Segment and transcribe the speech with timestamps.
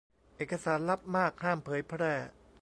[0.35, 2.13] เอกสารลับมาก ห้ามเผยแพร่